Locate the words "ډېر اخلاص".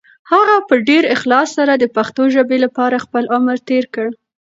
0.89-1.47